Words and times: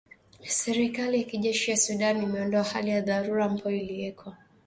Serikali 0.47 1.17
ya 1.17 1.23
kijeshi 1.23 1.71
ya 1.71 1.77
Sudan 1.77 2.23
imeondoa 2.23 2.63
hali 2.63 2.89
ya 2.91 3.01
dharura 3.01 3.45
ambayo 3.45 3.75
iliwekwa 3.77 4.37